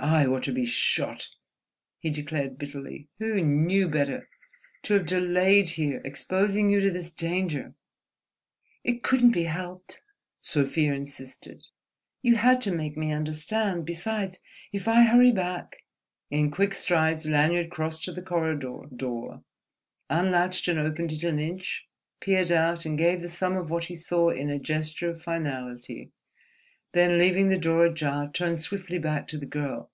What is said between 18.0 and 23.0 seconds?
to the corridor door, unlatched and opened it an inch, peered out, and